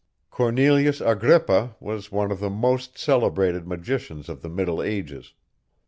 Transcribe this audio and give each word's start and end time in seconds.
Cornelius 0.31 0.99
Agrippa 0.99 1.75
was 1.79 2.11
one 2.11 2.31
of 2.31 2.39
the 2.39 2.49
most 2.49 2.97
celebrated 2.97 3.67
magicians 3.67 4.29
of 4.29 4.41
the 4.41 4.49
middle 4.49 4.81
ages. 4.81 5.35